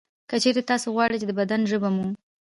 [0.29, 2.05] که چېرې تاسې غواړئ چې د بدن ژبه مو